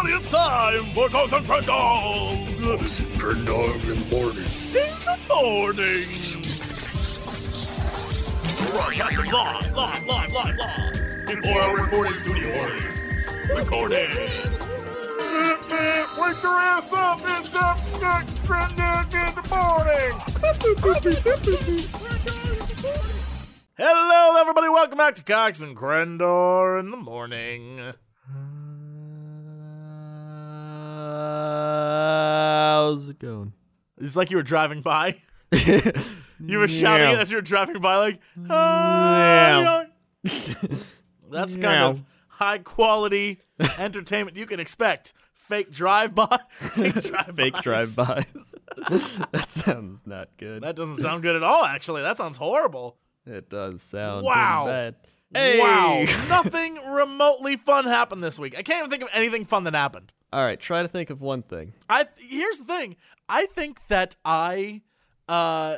[0.00, 4.44] everybody, it's time for Cox and Crendog Cox and Crendog in the morning.
[4.72, 6.08] in the morning.
[8.72, 11.26] Live, live, live, live, live.
[11.26, 12.98] Before our recording studio audience.
[13.54, 14.10] Recording.
[16.18, 20.12] Wake your ass up, it's up next Crendog in the morning.
[23.76, 24.68] Hello, everybody.
[24.68, 27.94] Welcome back to Cox and Crendor in the morning.
[32.90, 33.52] How's it going?
[33.98, 35.22] It's like you were driving by.
[36.42, 39.84] You were shouting it as you were driving by, like, "Ah,
[40.22, 40.54] yeah."
[41.30, 43.40] That's kind of high quality
[43.78, 45.12] entertainment you can expect.
[45.34, 48.54] Fake drive by, fake drive drive-bys.
[49.32, 50.62] that sounds not good.
[50.62, 51.62] That doesn't sound good at all.
[51.66, 52.96] Actually, that sounds horrible.
[53.26, 54.64] it does sound Wow.
[54.66, 54.94] bad.
[55.34, 55.60] Hey.
[55.60, 58.56] Wow, nothing remotely fun happened this week.
[58.56, 60.10] I can't even think of anything fun that happened.
[60.32, 61.72] All right, try to think of one thing.
[61.88, 62.96] I here's the thing.
[63.28, 64.82] I think that I,
[65.28, 65.76] uh,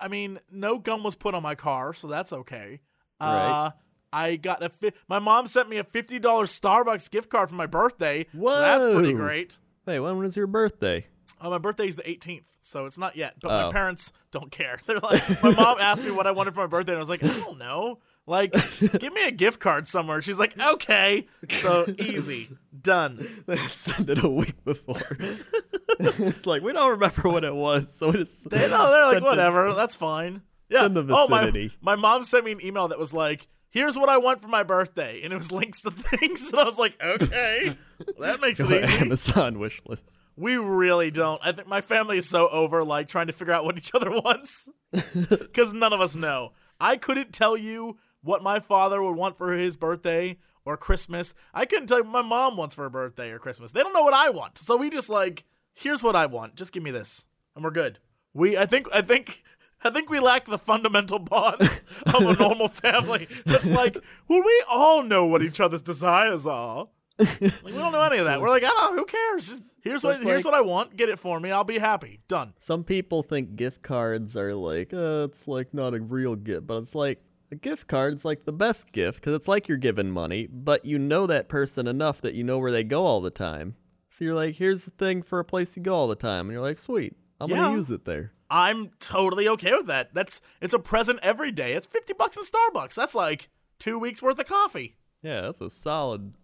[0.00, 2.80] I mean, no gum was put on my car, so that's okay.
[3.20, 3.72] Uh, Right.
[4.12, 7.56] I got a fi- my mom sent me a fifty dollars Starbucks gift card for
[7.56, 8.26] my birthday.
[8.32, 9.58] So that's pretty great.
[9.86, 11.06] Hey, when was your birthday?
[11.40, 13.34] Oh, my birthday is the 18th, so it's not yet.
[13.40, 13.70] But my Oh.
[13.72, 14.80] parents don't care.
[14.86, 17.08] They're like, my mom asked me what I wanted for my birthday, and I was
[17.10, 17.98] like, I don't know.
[18.26, 20.22] Like, give me a gift card somewhere.
[20.22, 21.26] She's like, okay.
[21.50, 22.48] So easy,
[22.80, 23.26] done.
[23.68, 24.96] Send it a week before.
[26.00, 29.12] it's like we don't remember what it was, so we just They know they're like,
[29.14, 30.42] sent it- whatever, that's fine.
[30.70, 30.88] Yeah.
[30.90, 34.40] oh my, my mom sent me an email that was like, here's what I want
[34.40, 37.76] for my birthday, and it was links to things, and I was like, okay,
[38.18, 38.98] that makes it easy.
[39.00, 40.16] Amazon wish list.
[40.36, 41.40] We really don't.
[41.44, 44.10] I think my family is so over like trying to figure out what each other
[44.10, 44.68] wants
[45.12, 46.52] because none of us know.
[46.80, 51.34] I couldn't tell you what my father would want for his birthday or Christmas.
[51.52, 53.70] I couldn't tell you what my mom wants for her birthday or Christmas.
[53.70, 55.44] They don't know what I want, so we just like,
[55.74, 56.56] here's what I want.
[56.56, 57.98] Just give me this, and we're good.
[58.32, 59.42] We, I think, I think.
[59.86, 63.28] I think we lack the fundamental bonds of a normal family.
[63.44, 63.98] It's like,
[64.28, 66.88] well, we all know what each other's desires are.
[67.18, 68.40] Like, we don't know any of that.
[68.40, 69.02] We're like, I don't know.
[69.02, 69.46] Who cares?
[69.46, 70.96] Just here's what That's here's like- what I want.
[70.96, 71.50] Get it for me.
[71.50, 72.20] I'll be happy.
[72.28, 72.54] Done.
[72.60, 76.78] Some people think gift cards are like, uh, it's like not a real gift, but
[76.82, 77.22] it's like
[77.54, 81.26] gift card's like the best gift because it's like you're giving money, but you know
[81.26, 83.76] that person enough that you know where they go all the time.
[84.10, 86.52] So you're like, here's the thing for a place you go all the time, and
[86.52, 87.56] you're like, sweet, I'm Yeah.
[87.56, 88.32] gonna use it there.
[88.50, 90.14] I'm totally okay with that.
[90.14, 91.72] That's it's a present every day.
[91.72, 92.94] It's fifty bucks in Starbucks.
[92.94, 93.48] That's like
[93.78, 94.96] two weeks worth of coffee.
[95.22, 96.34] Yeah, that's a solid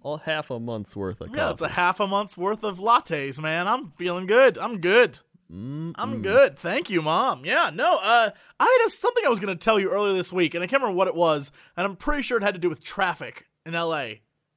[0.00, 1.52] all half a month's worth of Yeah, coffee.
[1.52, 3.68] it's a half a month's worth of lattes, man.
[3.68, 4.56] I'm feeling good.
[4.56, 5.18] I'm good.
[5.52, 6.58] I'm good.
[6.58, 7.44] Thank you, mom.
[7.44, 8.30] Yeah, no, uh,
[8.60, 10.66] I had a, something I was going to tell you earlier this week, and I
[10.68, 13.46] can't remember what it was, and I'm pretty sure it had to do with traffic
[13.66, 14.04] in LA.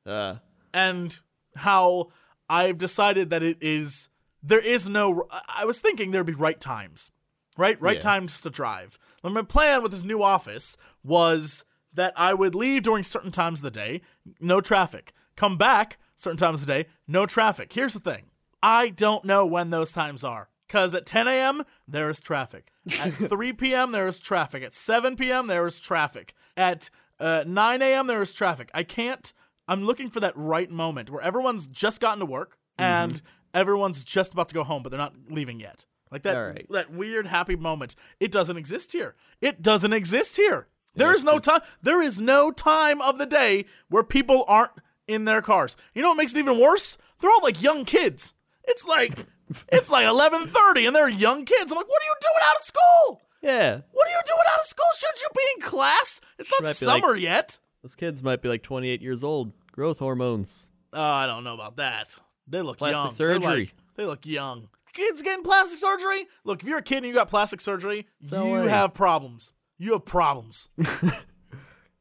[0.06, 0.36] uh,
[0.74, 1.20] and
[1.56, 2.10] how
[2.50, 4.10] I've decided that it is
[4.44, 5.28] there is no.
[5.48, 7.12] I was thinking there'd be right times,
[7.58, 8.02] right, right Yeah.
[8.02, 8.98] times to drive.
[9.24, 13.60] And my plan with this new office was that I would leave during certain times
[13.60, 14.02] of the day,
[14.40, 15.14] no traffic.
[15.36, 17.74] Come back certain times of the day, no traffic.
[17.74, 18.26] Here's the thing:
[18.62, 20.50] I don't know when those times are.
[20.74, 22.72] Because at 10 a.m., there is traffic.
[23.00, 24.64] At 3 p.m., there is traffic.
[24.64, 26.34] At 7 p.m., there is traffic.
[26.58, 26.90] At
[27.20, 28.72] uh, 9 a.m., there is traffic.
[28.74, 29.34] I can't,
[29.68, 33.22] I'm looking for that right moment where everyone's just gotten to work and
[33.54, 35.86] everyone's just about to go home, but they're not leaving yet.
[36.12, 36.66] Like that, right.
[36.72, 37.96] that weird happy moment.
[38.20, 39.14] It doesn't exist here.
[39.42, 40.70] It doesn't exist here.
[40.96, 41.62] There is no time.
[41.84, 44.72] There is no time of the day where people aren't
[45.08, 45.78] in their cars.
[45.94, 46.98] You know what makes it even worse?
[47.20, 48.34] They're all like young kids.
[48.64, 49.28] It's like
[49.72, 51.72] it's like eleven thirty, and they're young kids.
[51.72, 53.22] I'm like, what are you doing out of school?
[53.42, 54.86] yeah, What are you doing out of school?
[54.98, 56.22] Shouldn't you be in class?
[56.40, 57.58] It's not Might be like- summer yet.
[57.82, 59.52] those kids might be like 28 years old.
[59.74, 60.70] Growth hormones.
[60.94, 62.16] Oh, I don't know about that.
[62.48, 63.12] They look Plastic young.
[63.12, 63.40] Surgery.
[63.66, 64.70] like- they look young.
[64.94, 66.28] Kids getting plastic surgery?
[66.44, 69.52] Look, if you're a kid and you got plastic surgery, So you have problems.
[69.80, 70.70] You have problems.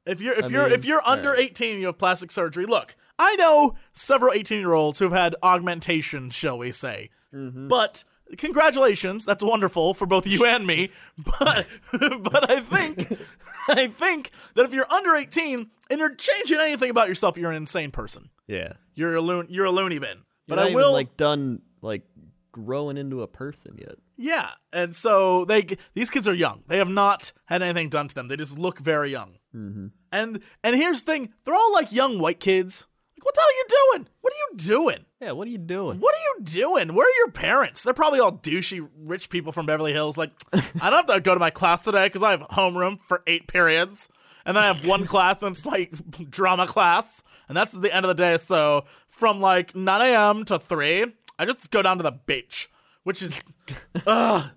[0.07, 1.51] if you're if I you're mean, if you're under alright.
[1.51, 5.37] 18 and you have plastic surgery, look, I know several 18 year olds who've had
[5.43, 7.11] augmentation, shall we say.
[7.33, 7.69] Mm-hmm.
[7.69, 8.05] But
[8.37, 10.91] congratulations, that's wonderful for both you and me.
[11.39, 13.19] But but I think
[13.69, 17.57] I think that if you're under 18 and you're changing anything about yourself, you're an
[17.57, 18.31] insane person.
[18.47, 18.73] Yeah.
[18.95, 19.47] You're a loon.
[19.51, 20.25] You're a loony bin.
[20.47, 22.03] You're But I even, will like done like
[22.51, 23.97] growing into a person yet.
[24.17, 26.63] Yeah, and so they these kids are young.
[26.67, 28.29] They have not had anything done to them.
[28.29, 29.39] They just look very young.
[29.55, 29.87] Mm-hmm.
[30.13, 32.87] And and here's the thing: they're all like young white kids.
[33.23, 34.09] What the hell are you doing?
[34.21, 35.05] What are you doing?
[35.21, 36.01] Yeah, what are you doing?
[36.01, 36.95] What are you doing?
[36.95, 37.83] Where are your parents?
[37.83, 40.17] They're probably all douchey rich people from Beverly Hills.
[40.17, 43.23] Like, I don't have to go to my class today because I have homeroom for
[43.27, 44.09] eight periods,
[44.45, 45.89] and then I have one class and it's my
[46.29, 47.05] drama class.
[47.49, 48.39] and that's the end of the day.
[48.49, 50.45] So from like 9 a.m.
[50.47, 51.07] to 3,
[51.39, 52.71] I just go down to the beach,
[53.05, 53.41] which is,
[54.07, 54.51] ugh,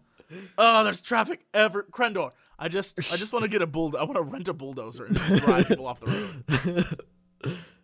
[0.58, 1.84] oh, there's traffic ever.
[1.84, 3.96] Crendor, I just, I just want to get a bull.
[3.98, 6.08] I want to rent a bulldozer and drive people off the
[7.44, 7.58] road.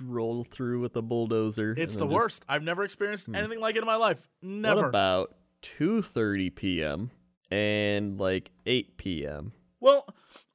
[0.00, 1.74] Roll through with a bulldozer.
[1.76, 2.44] It's the just- worst.
[2.48, 3.34] I've never experienced hmm.
[3.34, 4.28] anything like it in my life.
[4.40, 4.88] What Never.
[4.88, 7.10] about 2:30 p.m.
[7.50, 9.52] and like 8 p.m.?
[9.80, 10.06] Well,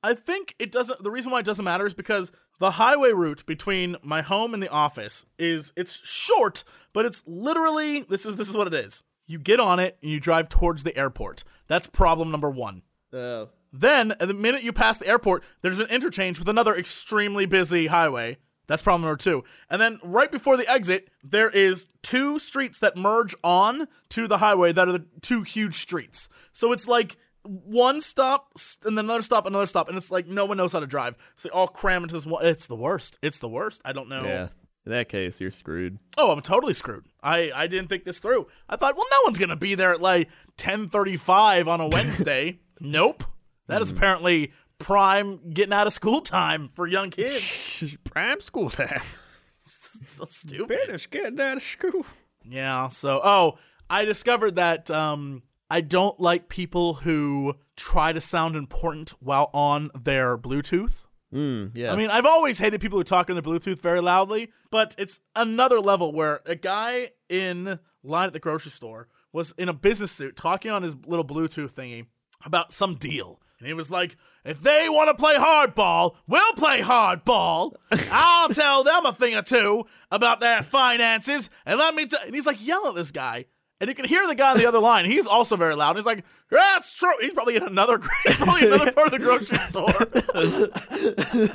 [0.03, 1.03] I think it doesn't.
[1.03, 4.61] The reason why it doesn't matter is because the highway route between my home and
[4.61, 6.63] the office is it's short,
[6.93, 9.03] but it's literally this is this is what it is.
[9.27, 11.43] You get on it and you drive towards the airport.
[11.67, 12.83] That's problem number one.
[13.11, 13.49] Oh.
[13.73, 18.37] Then, the minute you pass the airport, there's an interchange with another extremely busy highway.
[18.67, 19.43] That's problem number two.
[19.69, 24.39] And then right before the exit, there is two streets that merge on to the
[24.39, 26.29] highway that are the two huge streets.
[26.51, 28.53] So it's like one stop
[28.83, 31.15] and then another stop, another stop, and it's like no one knows how to drive.
[31.35, 32.45] So they all cram into this one.
[32.45, 33.17] It's the worst.
[33.21, 33.81] It's the worst.
[33.85, 34.23] I don't know.
[34.23, 34.47] Yeah.
[34.85, 35.97] In that case, you're screwed.
[36.15, 37.05] Oh, I'm totally screwed.
[37.23, 38.47] I, I didn't think this through.
[38.69, 42.59] I thought, well, no one's gonna be there at like 10:35 on a Wednesday.
[42.79, 43.23] nope.
[43.67, 43.97] That is hmm.
[43.97, 47.95] apparently prime getting out of school time for young kids.
[48.03, 49.01] Prime school time.
[49.63, 50.79] so stupid.
[50.85, 52.05] Finish getting out of school.
[52.43, 52.89] Yeah.
[52.89, 53.57] So, oh,
[53.89, 59.91] I discovered that um, I don't like people who try to sound important while on
[59.99, 61.05] their Bluetooth.
[61.33, 61.91] Mm, yeah.
[61.91, 65.19] I mean, I've always hated people who talk on their Bluetooth very loudly, but it's
[65.35, 70.11] another level where a guy in line at the grocery store was in a business
[70.11, 72.05] suit talking on his little Bluetooth thingy
[72.45, 73.41] about some deal.
[73.59, 77.73] And he was like, if they want to play hardball, we'll play hardball.
[78.11, 81.49] I'll tell them a thing or two about their finances.
[81.65, 83.45] And let me tell And he's like yelling at this guy.
[83.81, 85.05] And you can hear the guy on the other line.
[85.05, 85.97] He's also very loud.
[85.97, 87.11] He's like, that's true.
[87.19, 89.91] He's probably in another, he's probably another part of the grocery store.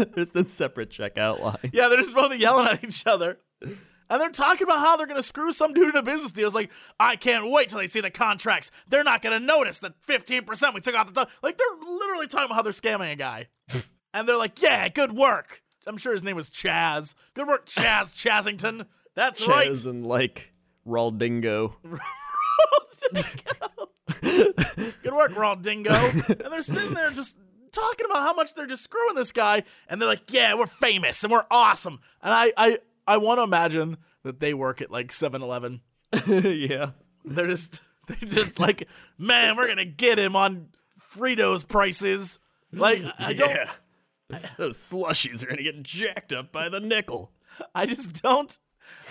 [0.15, 1.71] There's a separate checkout line.
[1.73, 3.39] Yeah, they're just both yelling at each other.
[4.11, 6.49] And they're talking about how they're going to screw some dude in a business deal.
[6.49, 8.73] It's like, I can't wait till they see the contracts.
[8.89, 11.31] They're not going to notice that 15% we took off the top.
[11.45, 13.47] Like, they're literally talking about how they're scamming a guy.
[14.13, 15.63] and they're like, yeah, good work.
[15.87, 17.15] I'm sure his name was Chaz.
[17.35, 18.87] Good work, Chaz Chazington.
[19.15, 19.69] That's right.
[19.69, 20.53] Chaz and like
[20.87, 21.75] Raldingo.
[24.23, 25.93] Good work, Raw Dingo.
[25.93, 27.37] and they're sitting there just
[27.73, 29.63] talking about how much they're just screwing this guy.
[29.89, 32.01] And they're like, yeah, we're famous and we're awesome.
[32.23, 32.79] And I, I,
[33.11, 35.81] I want to imagine that they work at like 7 Eleven.
[36.27, 36.91] yeah.
[37.25, 40.69] They're just, they're just like, man, we're going to get him on
[41.15, 42.39] Fritos prices.
[42.73, 43.69] Like, I don't,
[44.57, 47.33] Those slushies are gonna get jacked up by the nickel.
[47.75, 48.57] I just don't.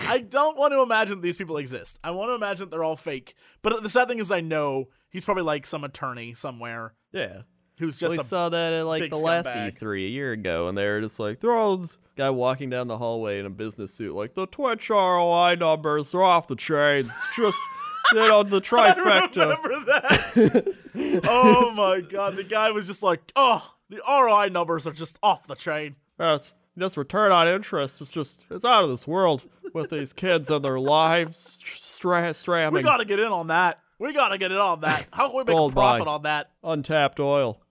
[0.08, 2.00] I don't want to imagine these people exist.
[2.04, 3.36] I want to imagine that they're all fake.
[3.62, 7.42] But the sad thing is, I know he's probably like some attorney somewhere Yeah.
[7.80, 9.80] Who's just we a saw that at like the last scumbag.
[9.80, 12.88] E3 a year ago, and they were just like, they're all this guy walking down
[12.88, 17.12] the hallway in a business suit, like the Twitch ROI numbers are off the chains.
[17.36, 17.58] Just
[18.14, 19.38] you know the trifecta.
[19.38, 20.76] remember that.
[21.28, 25.48] oh my god, the guy was just like, oh, the ROI numbers are just off
[25.48, 25.96] the chain.
[26.20, 29.44] Yes, this return on interest is just it's out of this world
[29.74, 33.80] with these kids and their lives stra- stramming We gotta get in on that.
[34.00, 35.08] We gotta get in on that.
[35.12, 36.16] How can we make Gold a profit mine.
[36.16, 36.52] on that?
[36.64, 37.62] untapped oil,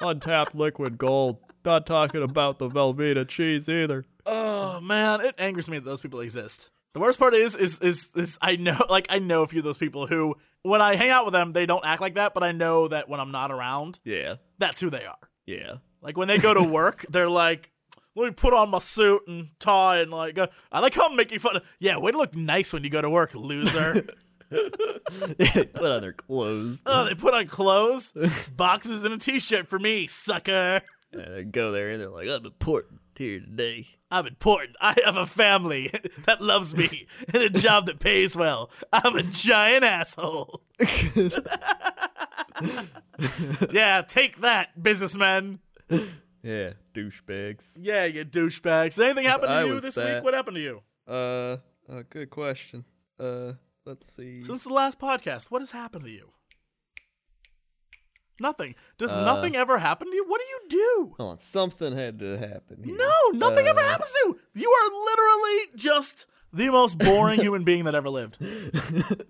[0.00, 1.38] untapped liquid gold.
[1.64, 4.04] Not talking about the Velveeta cheese either.
[4.24, 6.70] Oh man, it angers me that those people exist.
[6.94, 9.64] The worst part is, is, is, is I know, like, I know a few of
[9.64, 12.42] those people who, when I hang out with them, they don't act like that, but
[12.42, 15.18] I know that when I'm not around, Yeah, that's who they are.
[15.44, 15.74] yeah.
[16.02, 17.70] Like when they go to work, they're like,
[18.14, 20.38] "Let me put on my suit and tie and like."
[20.70, 21.56] I like how I'm making fun.
[21.56, 24.06] Of, yeah, way to look nice when you go to work, loser.
[24.50, 26.82] They put on their clothes.
[26.86, 28.12] oh, they put on clothes,
[28.54, 30.82] boxes, and a t-shirt for me, sucker.
[31.12, 33.86] And they go there and they're like, I'm important here today.
[34.10, 34.76] I'm important.
[34.80, 35.90] I have a family
[36.26, 38.70] that loves me and a job that pays well.
[38.92, 40.62] I'm a giant asshole.
[43.70, 45.60] yeah, take that, businessman.
[46.42, 47.78] Yeah, douchebags.
[47.80, 49.02] Yeah, you douchebags.
[49.02, 50.16] Anything happen to I you this that.
[50.16, 50.24] week?
[50.24, 50.82] What happened to you?
[51.08, 51.56] Uh,
[51.90, 52.84] uh, good question.
[53.18, 53.52] Uh,
[53.86, 54.42] let's see.
[54.42, 56.30] Since the last podcast, what has happened to you?
[58.38, 58.74] Nothing.
[58.98, 60.24] Does Uh, nothing ever happen to you?
[60.28, 61.14] What do you do?
[61.16, 62.94] Hold on, something had to happen here.
[62.96, 64.40] No, nothing ever Uh, happens to you.
[64.54, 68.36] You are literally just the most boring human being that ever lived.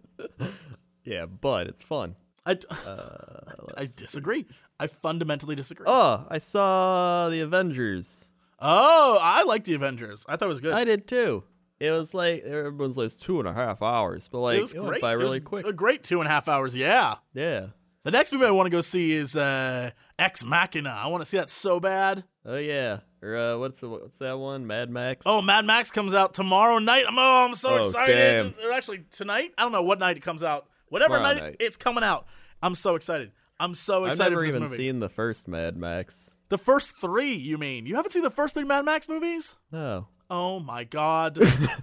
[1.05, 2.17] Yeah, but it's fun.
[2.45, 4.45] I, d- Uh, I disagree.
[4.81, 5.85] I fundamentally disagree.
[5.89, 8.33] Oh, I saw the Avengers.
[8.59, 10.25] oh, I like the Avengers.
[10.29, 10.73] I thought it was good.
[10.73, 11.45] I did too.
[11.79, 14.87] It was like everyone's like two and a half hours, but like it was went
[14.87, 15.01] great.
[15.03, 15.67] by It really was quick.
[15.67, 16.75] A great two and a half hours.
[16.75, 17.17] Yeah.
[17.35, 17.67] Yeah.
[18.05, 20.91] The next movie I want to go see is uh, Ex Machina.
[20.91, 22.25] I want to see that so bad.
[22.45, 23.01] Oh yeah.
[23.21, 24.67] Or uh, what's the, what's that one?
[24.67, 25.27] Mad Max.
[25.27, 27.05] Oh, Mad Max comes out tomorrow night.
[27.09, 28.15] I'm oh, I'm so Oh, excited.
[28.55, 28.69] damn.
[28.69, 29.51] Or actually tonight.
[29.59, 30.69] I don't know what night it comes out.
[30.89, 31.57] Whatever night, night.
[31.59, 32.27] it's coming out.
[32.63, 33.33] I'm so excited.
[33.59, 34.25] I'm so excited.
[34.27, 34.77] I've never even movie.
[34.77, 36.37] seen the first Mad Max.
[36.49, 37.35] the first three.
[37.35, 39.57] You mean you haven't seen the first three Mad Max movies?
[39.73, 40.07] No.
[40.31, 41.39] Oh my god.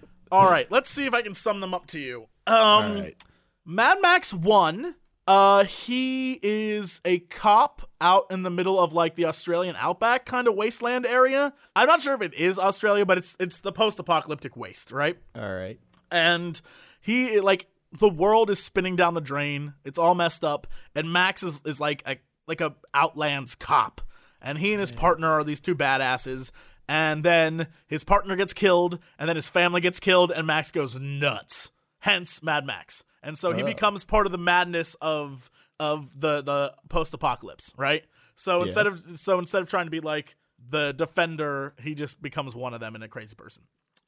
[0.32, 2.28] All right, let's see if I can sum them up to you.
[2.48, 3.24] Um, right.
[3.66, 4.96] Mad Max 1,
[5.26, 10.48] uh he is a cop out in the middle of like the Australian outback kind
[10.48, 11.54] of wasteland area.
[11.76, 15.18] I'm not sure if it is Australia, but it's it's the post-apocalyptic waste, right?
[15.36, 15.80] All right.
[16.12, 16.60] And
[17.00, 19.76] he like the world is spinning down the drain.
[19.86, 24.02] It's all messed up and Max is is like a like a outlands cop.
[24.42, 26.52] And he and his partner are these two badasses.
[26.88, 31.00] And then his partner gets killed, and then his family gets killed, and Max goes
[31.00, 31.72] nuts.
[32.00, 33.06] Hence Mad Max.
[33.22, 35.50] And so he becomes part of the madness of
[35.80, 38.04] of the the post apocalypse, right?
[38.36, 38.66] So Yeah.
[38.66, 40.36] instead of so instead of trying to be like
[40.70, 43.64] the defender, he just becomes one of them and a crazy person.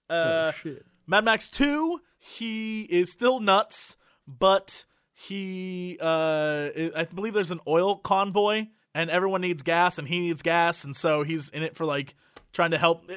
[0.10, 0.86] Uh, shit.
[1.08, 3.96] Mad Max 2, he is still nuts,
[4.28, 10.20] but he uh I believe there's an oil convoy and everyone needs gas and he
[10.20, 12.16] needs gas and so he's in it for like
[12.56, 13.08] trying to help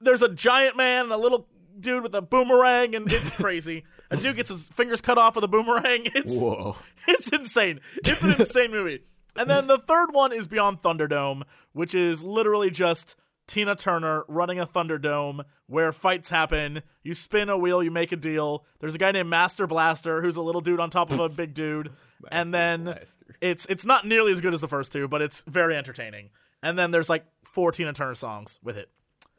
[0.00, 3.84] there's a giant man and a little dude with a boomerang and it's crazy.
[4.10, 6.06] a dude gets his fingers cut off with a boomerang.
[6.14, 6.76] It's Whoa.
[7.08, 7.80] it's insane.
[7.96, 9.00] It's an insane movie.
[9.36, 13.16] And then the third one is Beyond Thunderdome, which is literally just
[13.46, 16.82] Tina Turner running a Thunderdome where fights happen.
[17.02, 18.64] You spin a wheel, you make a deal.
[18.80, 21.52] There's a guy named Master Blaster who's a little dude on top of a big
[21.52, 21.90] dude.
[22.30, 23.36] and then Blaster.
[23.42, 26.30] it's it's not nearly as good as the first two, but it's very entertaining.
[26.62, 27.24] And then there's like
[27.56, 28.90] four Tina Turner songs with it.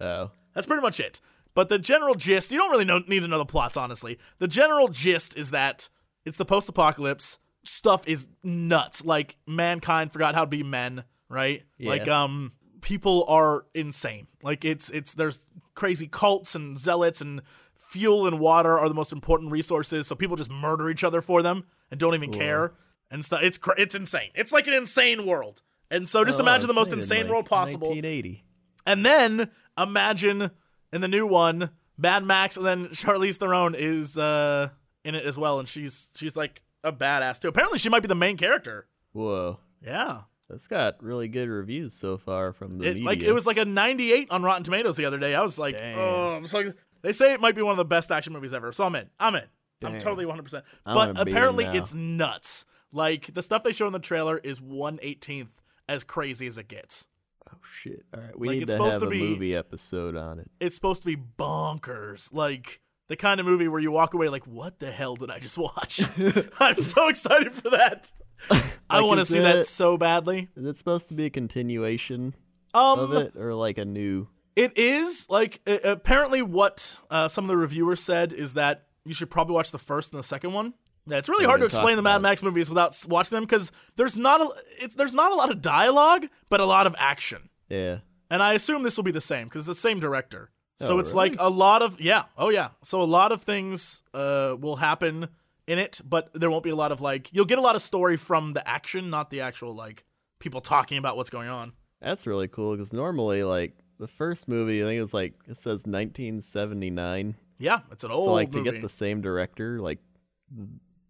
[0.01, 0.31] Oh.
[0.55, 1.21] That's pretty much it.
[1.53, 4.17] But the general gist, you don't really know, need to know the plots, honestly.
[4.39, 5.87] The general gist is that
[6.25, 7.37] it's the post apocalypse.
[7.63, 9.05] Stuff is nuts.
[9.05, 11.61] Like, mankind forgot how to be men, right?
[11.77, 11.89] Yeah.
[11.89, 14.25] Like, um, people are insane.
[14.41, 15.45] Like, it's, it's, there's
[15.75, 17.43] crazy cults and zealots, and
[17.75, 20.07] fuel and water are the most important resources.
[20.07, 22.73] So people just murder each other for them and don't even care.
[23.11, 23.41] And stuff.
[23.43, 24.31] It's, cra- it's insane.
[24.33, 25.61] It's like an insane world.
[25.89, 27.87] And so just Oh, imagine the most insane like, world possible.
[27.89, 28.43] 1980.
[28.85, 30.51] And then imagine
[30.91, 34.69] in the new one, Mad Max, and then Charlize Theron is uh,
[35.03, 37.47] in it as well, and she's she's like a badass too.
[37.47, 38.87] Apparently, she might be the main character.
[39.13, 39.59] Whoa.
[39.81, 43.05] Yeah, That's got really good reviews so far from the it media.
[43.05, 45.35] like it was like a 98 on Rotten Tomatoes the other day.
[45.35, 48.11] I was like, oh, I'm so they say it might be one of the best
[48.11, 48.71] action movies ever.
[48.71, 49.09] So I'm in.
[49.19, 49.43] I'm in.
[49.83, 50.43] I'm totally 100.
[50.43, 52.65] percent But wanna be in apparently, it's nuts.
[52.91, 55.49] Like the stuff they show in the trailer is 118th
[55.89, 57.07] as crazy as it gets.
[57.49, 58.03] Oh shit!
[58.13, 60.49] All right, we Like, need it's to have to a movie episode on it.
[60.59, 62.33] it's supposed to be bonkers.
[62.33, 65.39] Like the kind of movie where you walk away like, what the hell did I
[65.39, 66.01] just watch?
[66.59, 68.11] I'm so excited for that.
[68.89, 70.49] I want to see that it- so badly.
[70.55, 72.35] Is it supposed to be a continuation
[72.73, 74.27] Um, of it, or like a new?
[74.55, 79.29] it is like apparently what uh, some of the reviewers said is that you should
[79.29, 80.73] probably watch the first and the second one.
[81.07, 82.21] Yeah, it's really hard to explain the Mad.
[82.21, 84.49] Max movies without watching them because there's not a
[84.79, 87.49] it's there's not a lot of dialogue, but a lot of action.
[87.69, 87.99] Yeah.
[88.29, 90.51] And I assume this will be the same because it's the same director.
[90.79, 91.29] So Oh, it's really?
[91.31, 92.69] like a lot of yeah, oh yeah.
[92.83, 95.29] So a lot of things uh will happen
[95.65, 97.81] in it, but there won't be a lot of like you'll get a lot of
[97.81, 100.03] story from the action, not the actual like
[100.39, 101.71] people talking about what's going on.
[102.01, 105.57] That's really cool because normally, like the first movie, I think it was like it
[105.57, 107.35] says 1979.
[107.59, 109.97] Yeah, it's an old so like to get the same director, like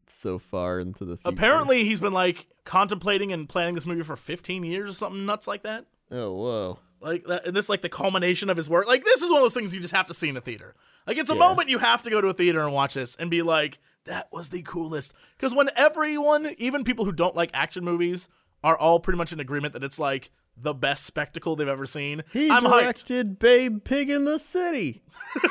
[0.10, 1.30] so far into the future.
[1.30, 5.48] Apparently, he's been like contemplating and planning this movie for 15 years or something nuts
[5.48, 5.86] like that.
[6.12, 6.80] Oh whoa!
[7.02, 8.88] Like that, and this is like the culmination of his work.
[8.88, 10.76] Like this is one of those things you just have to see in a theater.
[11.06, 11.40] Like it's a Yeah.
[11.40, 14.28] moment you have to go to a theater and watch this and be like, that
[14.32, 15.14] was the coolest.
[15.38, 18.30] Because when everyone, even people who don't like action movies,
[18.64, 22.24] are all pretty much in agreement that it's like the best spectacle they've ever seen.
[22.34, 22.82] He I'm hyped.
[22.82, 25.04] directed Babe Pig in the City.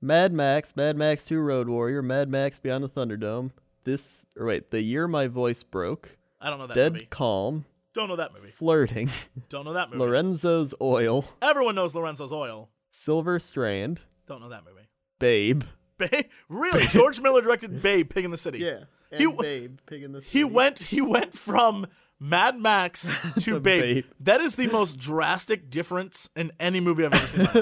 [0.00, 3.50] Mad Max, Mad Max 2 Road Warrior, Mad Max Beyond the Thunderdome.
[3.84, 6.84] This, or wait, The Year My Voice Broke, I don't know that movie.
[6.84, 7.06] Dead movie.
[7.10, 8.50] Calm, Don't know that movie.
[8.50, 9.10] Flirting,
[9.48, 9.98] Don't know that movie.
[10.00, 12.68] Lorenzo's Oil, Everyone knows Lorenzo's Oil.
[12.92, 14.88] Silver Strand, Don't know that movie.
[15.18, 15.64] Babe.
[15.98, 16.86] Babe, really?
[16.86, 18.66] George Miller directed Babe, Pig in the City.
[18.68, 20.38] and He- Babe Pig in the City.
[20.38, 21.86] He went he went from
[22.20, 23.08] Mad Max
[23.42, 24.04] to Babe.
[24.20, 27.40] That is the most drastic difference in any movie I've ever seen.
[27.40, 27.52] in my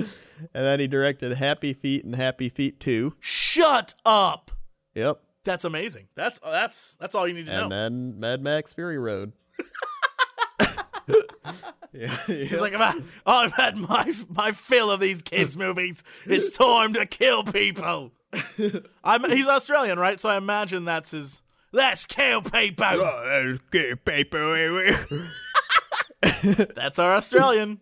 [0.00, 0.18] life.
[0.54, 3.14] and then he directed Happy Feet and Happy Feet 2.
[3.20, 4.50] Shut up.
[4.94, 5.20] Yep.
[5.44, 6.06] That's amazing.
[6.14, 7.76] That's that's that's all you need to And know.
[7.76, 9.32] then Mad Max Fury Road.
[11.92, 16.02] yeah, He's like, "I've had, I've had my my fill of these kids' movies.
[16.26, 18.12] It's time to kill people.
[19.04, 20.18] I'm, he's Australian, right?
[20.20, 21.42] So I imagine that's his.
[21.72, 22.86] Let's kill people.
[23.72, 25.26] Kill people.
[26.74, 27.80] That's our Australian.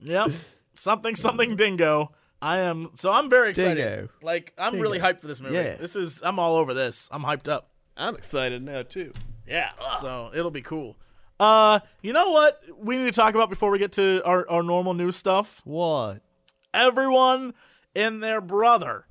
[0.00, 0.30] yep.
[0.74, 2.12] Something something dingo.
[2.42, 3.76] I am so I'm very excited.
[3.76, 4.08] Dingo.
[4.22, 5.54] Like I'm really hyped for this movie.
[5.54, 5.76] Yeah.
[5.76, 7.08] This is I'm all over this.
[7.10, 7.70] I'm hyped up.
[7.96, 9.12] I'm excited now too.
[9.46, 9.70] Yeah.
[10.00, 10.96] So it'll be cool.
[11.40, 14.62] Uh, you know what we need to talk about before we get to our, our
[14.62, 15.60] normal news stuff?
[15.64, 16.22] What?
[16.72, 17.54] Everyone
[17.94, 19.06] and their brother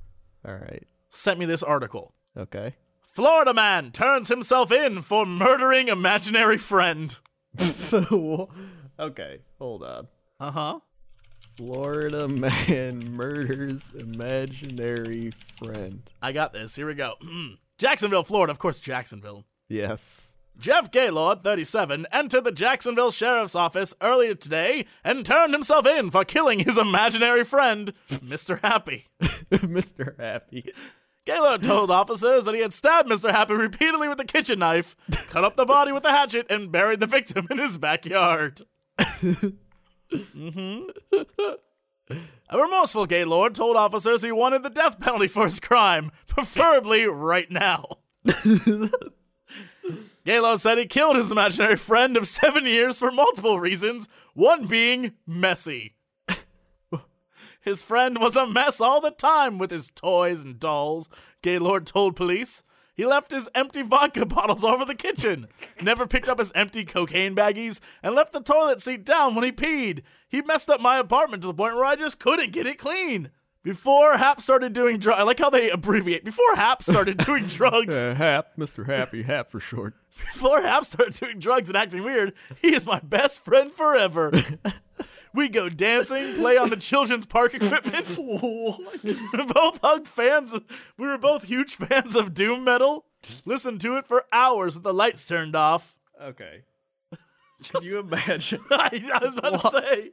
[0.46, 0.84] All right.
[1.10, 2.14] sent me this article.
[2.38, 2.76] Okay.
[3.14, 7.16] Florida man turns himself in for murdering imaginary friend.
[7.62, 9.40] okay.
[9.60, 10.08] Hold on.
[10.40, 10.80] Uh huh.
[11.56, 15.32] Florida man murders imaginary
[15.64, 16.02] friend.
[16.24, 16.76] I got this.
[16.76, 17.14] Here we go.
[17.78, 18.50] Jacksonville, Florida.
[18.50, 19.46] Of course, Jacksonville.
[19.70, 20.34] Yes.
[20.58, 26.26] Jeff Gaylord, 37, entered the Jacksonville Sheriff's Office earlier today and turned himself in for
[26.26, 28.60] killing his imaginary friend, Mr.
[28.62, 29.06] Happy.
[29.52, 30.20] Mr.
[30.20, 30.66] Happy.
[31.26, 33.32] Gaylord told officers that he had stabbed Mr.
[33.32, 34.96] Happy repeatedly with a kitchen knife,
[35.30, 38.62] cut up the body with a hatchet, and buried the victim in his backyard.
[39.22, 40.82] hmm
[42.50, 47.50] A remorseful Gaylord told officers he wanted the death penalty for his crime, preferably right
[47.50, 47.86] now.
[50.26, 55.14] Gaylord said he killed his imaginary friend of seven years for multiple reasons, one being
[55.28, 55.96] messy.
[57.64, 61.10] His friend was a mess all the time with his toys and dolls,
[61.42, 62.64] Gaylord told police.
[62.96, 65.48] He left his empty vodka bottles over the kitchen,
[65.82, 69.52] never picked up his empty cocaine baggies, and left the toilet seat down when he
[69.52, 70.02] peed.
[70.30, 73.32] He messed up my apartment to the point where I just couldn't get it clean.
[73.64, 76.26] Before Hap started doing drugs, I like how they abbreviate.
[76.26, 78.86] Before Hap started doing drugs, Uh, Hap, Mr.
[78.86, 79.96] Happy, Hap for short.
[80.34, 84.32] before Hap started doing drugs and acting weird, he is my best friend forever.
[85.34, 88.18] we go dancing, play on the children's park equipment.
[88.18, 90.54] we both hug fans.
[90.98, 93.06] We were both huge fans of doom metal.
[93.46, 95.96] Listened to it for hours with the lights turned off.
[96.22, 96.64] Okay.
[97.64, 100.12] Can you imagine I, I was about to say.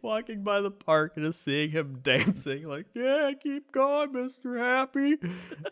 [0.00, 4.56] walking by the park and just seeing him dancing, like, yeah, keep going, Mr.
[4.56, 5.16] Happy.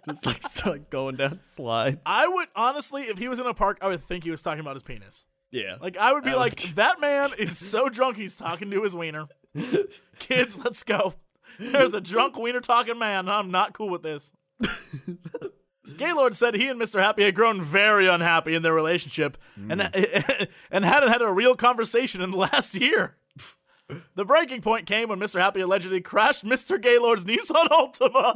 [0.09, 1.99] just like, like going down slides.
[2.05, 4.61] I would honestly, if he was in a park, I would think he was talking
[4.61, 5.25] about his penis.
[5.51, 5.77] Yeah.
[5.81, 8.83] Like I would be I like, would- that man is so drunk he's talking to
[8.83, 9.27] his wiener.
[10.19, 11.15] Kids, let's go.
[11.59, 13.29] There's a drunk wiener talking man.
[13.29, 14.33] I'm not cool with this.
[15.97, 17.01] Gaylord said he and Mr.
[17.01, 19.81] Happy had grown very unhappy in their relationship and
[20.71, 23.17] and hadn't had a real conversation in the last year.
[24.15, 25.41] The breaking point came when Mr.
[25.41, 26.81] Happy allegedly crashed Mr.
[26.81, 28.35] Gaylord's Nissan Altima.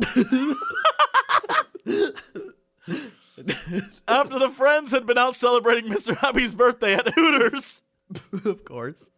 [4.08, 6.16] After the friends had been out celebrating Mr.
[6.16, 7.82] Happy's birthday at Hooters
[8.44, 9.10] of course.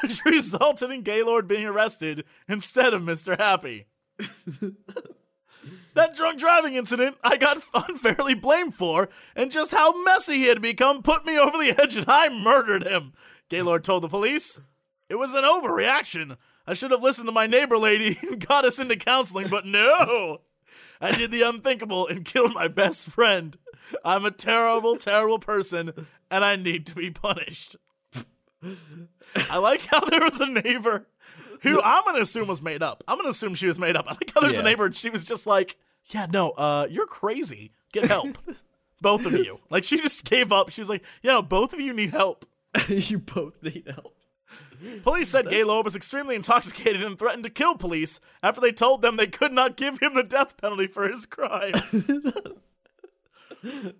[0.00, 3.38] which resulted in Gaylord being arrested instead of Mr.
[3.38, 3.86] Happy.
[5.94, 10.60] that drunk driving incident I got unfairly blamed for, and just how messy he had
[10.60, 13.12] become put me over the edge, and I murdered him,
[13.48, 14.60] Gaylord told the police.
[15.08, 16.36] It was an overreaction.
[16.66, 20.40] I should have listened to my neighbor lady and got us into counseling, but no!
[21.00, 23.56] I did the unthinkable and killed my best friend.
[24.04, 25.92] I'm a terrible, terrible person,
[26.30, 27.76] and I need to be punished.
[29.50, 31.06] I like how there was a neighbor
[31.62, 33.04] who I'm gonna assume was made up.
[33.06, 34.06] I'm gonna assume she was made up.
[34.08, 34.60] I like how there's Yeah.
[34.60, 37.72] a neighbor and she was just like, "Yeah, no, uh, you're crazy.
[37.92, 38.36] Get help,
[39.00, 40.70] both of you." Like she just gave up.
[40.70, 42.46] She was like, "Yeah, both of you need help."
[42.88, 44.14] you both need help.
[45.02, 49.16] Police said Gaylord was extremely intoxicated and threatened to kill police after they told them
[49.16, 51.72] they could not give him the death penalty for his crime.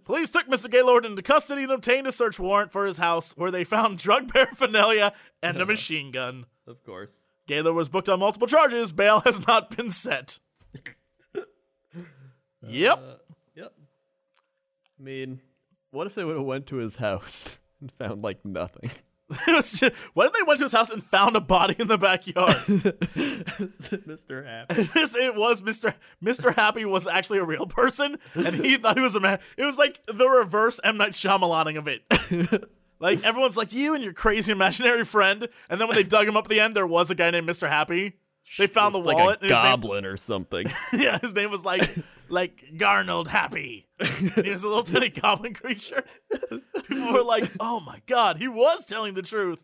[0.05, 0.71] police took Mr.
[0.71, 4.33] Gaylord into custody and obtained a search warrant for his house, where they found drug
[4.33, 5.13] paraphernalia
[5.43, 6.47] and a machine gun.
[6.67, 7.29] Of course.
[7.47, 8.93] Gaylord was booked on multiple charges.
[8.93, 10.39] Bail has not been set.
[12.67, 12.99] yep.
[12.99, 13.17] Uh,
[13.55, 13.73] yep.
[14.99, 15.41] I mean,
[15.91, 18.91] what if they would have went to his house and found like nothing?
[19.47, 19.83] Just-
[20.15, 22.55] what if they went to his house and found a body in the backyard?
[23.37, 24.45] Mr.
[24.47, 24.89] Happy.
[24.95, 25.95] it was Mr.
[26.23, 26.55] Mr.
[26.55, 29.39] Happy was actually a real person, and he thought he was a man.
[29.57, 32.71] It was like the reverse M Night Shyamalaning of it.
[33.01, 36.37] like everyone's like you and your crazy imaginary friend, and then when they dug him
[36.37, 37.69] up at the end, there was a guy named Mr.
[37.69, 38.15] Happy.
[38.57, 39.19] They found the It's wallet.
[39.19, 40.67] like and a his name- goblin or something.
[40.95, 41.83] yeah, his name was like
[42.31, 43.87] like Garnold Happy.
[44.01, 46.05] He was a little tiny goblin creature.
[46.87, 49.61] People were like, "Oh my god, he was telling the truth."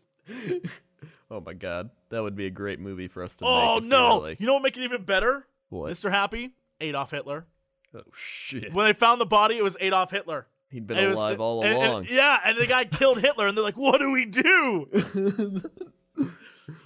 [1.31, 3.77] oh my god, that would be a great movie for us to Oh make.
[3.77, 4.17] if we no!
[4.19, 5.47] like- You know what make it even better?
[5.69, 5.91] What?
[5.91, 6.09] Mr.
[6.11, 6.51] Happy,
[6.81, 7.45] Adolf Hitler.
[7.93, 8.73] Oh shit.
[8.73, 10.47] When they found the body, it was Adolf Hitler.
[10.69, 12.07] He'd been And it was- alive all and- and- along.
[12.09, 15.61] yeah, and the guy killed Hitler, and they're like, "What do we do?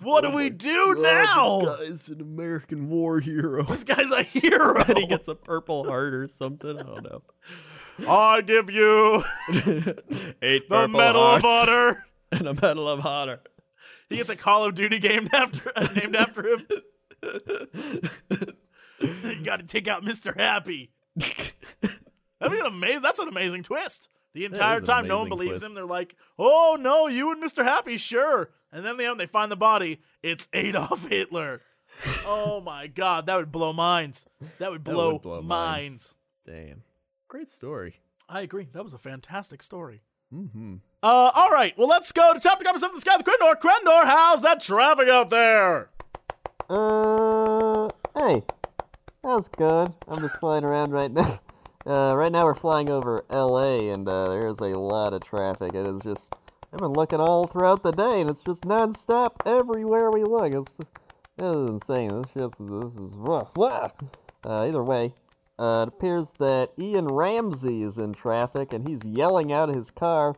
[0.01, 1.59] what do we do now?
[1.61, 3.63] This guy's an American war hero.
[3.63, 4.75] This guy's a hero.
[4.87, 6.77] and he gets a purple heart or something.
[6.77, 7.21] I don't know.
[8.07, 9.23] I give you
[10.41, 11.43] Eight the Medal of.
[11.43, 12.05] Honor.
[12.31, 13.41] and a Medal of Honor.
[14.09, 16.65] He gets a Call of Duty game after uh, named after him.
[19.01, 20.35] you got to take out Mr.
[20.35, 20.91] Happy.
[21.17, 23.01] That'd be an amazing.
[23.01, 24.07] That's an amazing twist.
[24.33, 25.65] The entire time, no one believes twist.
[25.65, 25.73] him.
[25.73, 27.63] They're like, "Oh no, you and Mr.
[27.63, 29.99] Happy, sure." And then they they find the body.
[30.23, 31.61] It's Adolf Hitler.
[32.25, 34.25] oh my God, that would blow minds.
[34.59, 36.15] That would That blow, would blow minds.
[36.45, 36.67] minds.
[36.67, 36.83] Damn.
[37.27, 37.95] Great story.
[38.27, 38.67] I agree.
[38.71, 40.01] That was a fantastic story.
[40.33, 40.75] Mm-hmm.
[41.01, 41.75] Uh, all right.
[41.77, 43.17] Well, let's go to chapter number seven of the sky.
[43.17, 43.55] The Crendor.
[43.59, 45.89] Crendor, how's that traffic out there?
[46.69, 48.43] Uh, hey,
[49.23, 49.93] that's good.
[50.07, 51.39] I'm just flying around right now.
[51.85, 53.89] Uh, right now we're flying over L.A.
[53.89, 55.73] and uh, there's a lot of traffic.
[55.73, 56.35] It is just
[56.71, 60.53] I've been looking all throughout the day and it's just nonstop everywhere we look.
[60.53, 60.91] It's just,
[61.35, 62.09] this is insane.
[62.09, 63.49] This shit's this is rough.
[63.57, 65.15] Uh, either way,
[65.57, 69.89] uh, it appears that Ian Ramsey is in traffic and he's yelling out of his
[69.89, 70.35] car.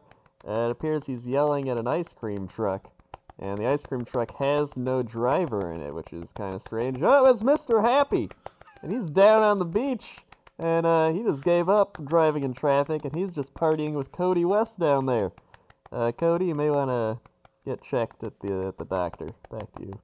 [0.48, 2.92] Uh, it appears he's yelling at an ice cream truck.
[3.38, 7.00] And the ice cream truck has no driver in it, which is kind of strange.
[7.02, 7.84] Oh, it's Mr.
[7.84, 8.30] Happy!
[8.82, 10.20] And he's down on the beach.
[10.58, 14.46] And uh, he just gave up driving in traffic, and he's just partying with Cody
[14.46, 15.32] West down there.
[15.92, 17.20] Uh, Cody, you may want to
[17.70, 19.30] get checked at the at the doctor.
[19.50, 20.00] Back to you.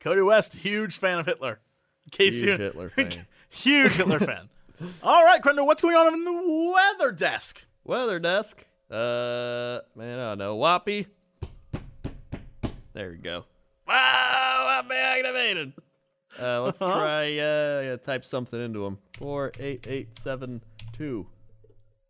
[0.00, 1.60] Cody West, huge fan of Hitler.
[2.06, 3.26] In case Huge you, Hitler fan.
[3.50, 4.48] huge Hitler fan.
[5.02, 7.64] All right, Crendor, what's going on in the weather desk?
[7.84, 8.64] Weather desk.
[8.90, 10.56] Uh, man, I don't know.
[10.56, 11.06] Whoppy.
[12.92, 13.44] There we go.
[13.86, 15.72] Wow, Whoppy activated.
[16.40, 16.98] Uh, let's Uh-huh.
[16.98, 18.98] try uh type something into him.
[19.18, 20.62] Four eight eight seven
[20.96, 21.26] two.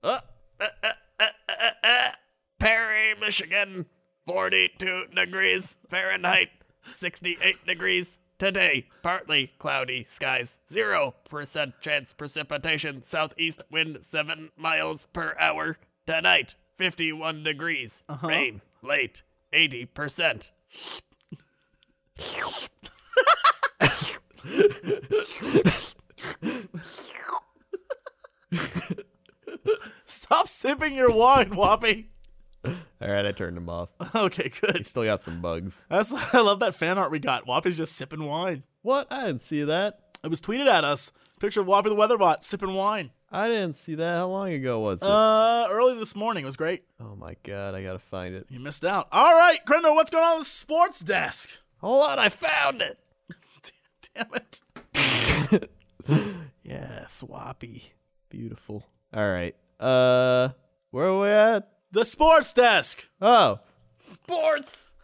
[0.03, 0.21] Uh,
[0.61, 2.11] uh, uh, uh, uh, uh,
[3.21, 3.87] Michigan,
[4.27, 6.49] forty-two degrees Fahrenheit,
[6.93, 8.89] sixty-eight degrees today.
[9.03, 10.59] Partly cloudy skies.
[10.71, 13.03] Zero percent chance precipitation.
[13.03, 15.79] Southeast wind seven miles per hour.
[16.07, 18.03] Tonight, fifty-one degrees.
[18.09, 18.29] uh-huh.
[18.29, 20.51] Rain late, eighty percent.
[30.07, 32.11] Stop sipping your wine, Whoppy.
[33.01, 33.91] All right, I turned him off.
[34.15, 34.79] Okay, good.
[34.79, 35.85] He Still got some bugs.
[35.91, 37.47] That's I love that fan art we got.
[37.47, 38.63] Whoppy's just sipping wine.
[38.83, 39.07] What?
[39.11, 40.01] I didn't see that.
[40.25, 41.13] It was tweeted at us.
[41.41, 43.11] Picture of Whoppy the Weatherbot sipping wine.
[43.31, 44.17] I didn't see that.
[44.19, 45.09] How long ago was it?
[45.09, 46.45] Uh, early this morning.
[46.45, 46.85] It was great.
[47.01, 48.47] oh my god, I gotta find it.
[48.49, 49.09] You missed out.
[49.13, 51.51] All right, Crendor, what's going on in the sports desk?
[51.83, 52.99] Hold on, I found it.
[54.15, 54.61] Damn it.
[56.65, 57.83] Yeah, swappy.
[58.31, 58.85] Beautiful.
[59.15, 59.55] All right.
[59.79, 60.49] Uh,
[60.91, 61.69] where are we at?
[61.97, 63.09] The sports desk.
[63.23, 63.59] Oh,
[63.99, 64.95] sports.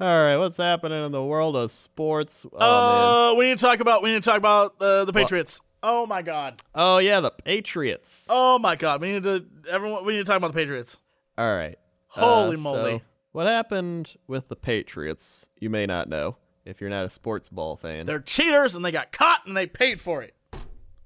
[0.00, 2.46] All right, what's happening in the world of sports?
[2.54, 3.34] Oh man.
[3.34, 5.60] Uh, we need to talk about we need to talk about uh, the Patriots.
[5.82, 6.62] Oh my god.
[6.74, 8.26] Oh yeah, the Patriots.
[8.30, 9.02] Oh my god.
[9.02, 10.06] We need to everyone.
[10.06, 11.02] We need to talk about the Patriots.
[11.36, 11.78] All right.
[12.06, 12.92] Holy Uh, moly.
[12.98, 13.02] so
[13.32, 15.50] what happened with the Patriots?
[15.60, 18.06] You may not know if you're not a sports ball fan.
[18.06, 20.32] They're cheaters and they got caught and they paid for it.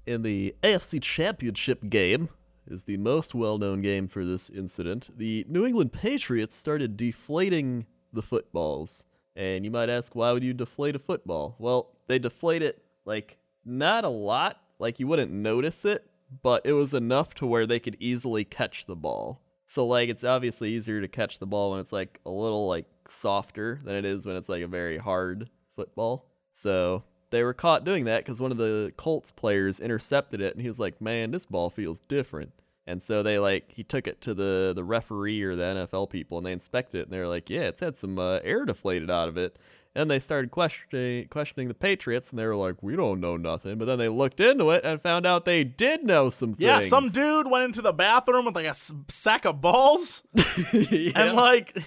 [0.05, 2.29] in the AFC Championship game
[2.67, 5.09] is the most well-known game for this incident.
[5.17, 9.05] The New England Patriots started deflating the footballs.
[9.35, 11.55] And you might ask, why would you deflate a football?
[11.57, 16.05] Well, they deflate it like not a lot, like you wouldn't notice it,
[16.41, 19.41] but it was enough to where they could easily catch the ball.
[19.67, 22.85] So like it's obviously easier to catch the ball when it's like a little like
[23.07, 26.27] softer than it is when it's like a very hard football.
[26.53, 30.61] So they were caught doing that because one of the Colts players intercepted it and
[30.61, 32.51] he was like, "Man, this ball feels different."
[32.87, 36.37] And so they like he took it to the the referee or the NFL people
[36.37, 39.09] and they inspected it and they were like, "Yeah, it's had some uh, air deflated
[39.09, 39.57] out of it."
[39.93, 43.77] And they started questioning questioning the Patriots and they were like, "We don't know nothing."
[43.77, 46.61] But then they looked into it and found out they did know some things.
[46.61, 50.23] Yeah, some dude went into the bathroom with like a s- sack of balls
[50.73, 51.11] Yeah.
[51.15, 51.77] and like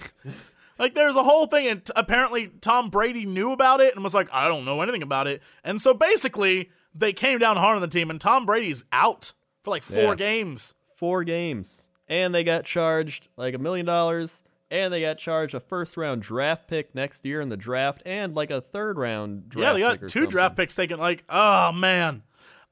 [0.79, 4.13] like there's a whole thing and t- apparently Tom Brady knew about it and was
[4.13, 5.41] like I don't know anything about it.
[5.63, 9.33] And so basically they came down hard on the team and Tom Brady's out
[9.63, 10.15] for like 4 Yeah.
[10.15, 10.73] games.
[10.95, 11.89] four games.
[12.07, 14.41] And they got charged like a million dollars.
[14.71, 18.33] And they got charged a first round draft pick next year in the draft and
[18.35, 22.23] like a third round draft yeah, they got two draft picks taken like oh man.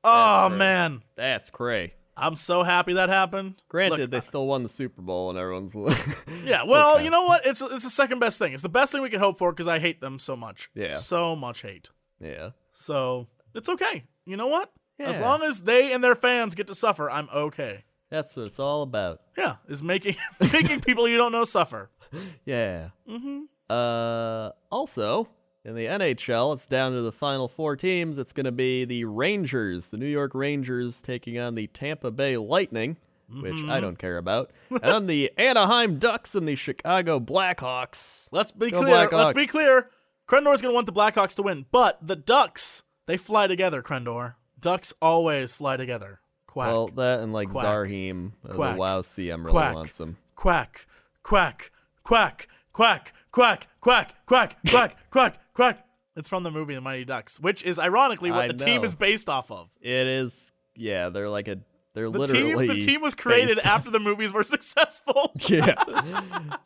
[0.03, 0.57] Oh great.
[0.57, 1.03] man.
[1.15, 1.93] That's cray.
[2.15, 3.61] I'm so happy that happened.
[3.69, 5.75] Granted, Look, they still won the Super Bowl and everyone's
[6.45, 7.45] Yeah, well, you know what?
[7.45, 8.53] It's it's the second best thing.
[8.53, 10.69] It's the best thing we could hope for because I hate them so much.
[10.75, 10.97] Yeah.
[10.97, 11.89] so much hate.
[12.19, 12.51] Yeah.
[12.73, 14.03] So it's okay.
[14.25, 14.71] You know what?
[14.99, 15.09] Yeah.
[15.09, 17.83] As long as they and their fans get to suffer, I'm okay.
[18.09, 19.21] That's what it's all about.
[19.35, 20.15] Yeah, is making
[20.53, 21.89] making people you don't know suffer.
[22.45, 22.89] Yeah.
[23.09, 23.45] Mm-hmm.
[23.67, 25.27] Uh, also,
[25.65, 28.17] in the NHL, it's down to the final four teams.
[28.17, 32.37] It's going to be the Rangers, the New York Rangers, taking on the Tampa Bay
[32.37, 32.97] Lightning.
[33.29, 33.71] which Mm-hmm.
[33.71, 34.51] I don't care about.
[34.81, 38.27] and the Anaheim Ducks and the Chicago Blackhawks.
[38.31, 38.95] Let's be Go clear.
[39.09, 39.49] Let's be Blackhawks.
[39.49, 39.89] clear.
[40.27, 44.35] Crendor's going to want the Blackhawks to win, but the Ducks, they fly together, Krendor.
[44.59, 46.19] Ducks always fly together.
[46.47, 46.67] Quack.
[46.67, 47.65] Well, that and like Quack.
[47.65, 48.73] Zarhym, Quack.
[48.75, 49.73] the WoW CM really Quack.
[49.75, 50.17] wants him.
[50.35, 50.85] quack,
[51.23, 51.71] quack,
[52.03, 55.85] quack, quack, quack, quack, quack, quack, quack, quack.
[56.15, 58.93] It's from the movie The Mighty Ducks, which is ironically what I the team is
[58.93, 59.69] based off of.
[59.81, 61.09] It is, yeah.
[61.09, 61.57] They're like a,
[61.95, 62.67] they're The team, literally.
[62.67, 65.31] the team was created based- after the movies were successful.
[65.47, 65.73] yeah,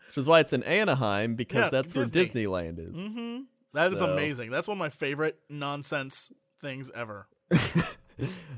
[0.08, 3.46] which is why it's in Anaheim because Yeah, that's where Disneyland is.
[3.74, 4.50] That is So- amazing.
[4.50, 7.28] That's one of my favorite nonsense things ever.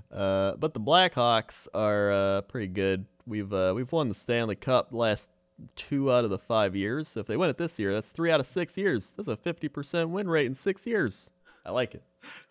[0.10, 3.06] Uh, but the Blackhawks are uh, pretty good.
[3.26, 5.30] We've uh, we've won the Stanley Cup last
[5.76, 7.08] two out of the five years.
[7.08, 9.14] So if they win it this year, that's three out of six years.
[9.16, 11.30] That's a fifty percent win rate in six years.
[11.66, 12.04] I like it.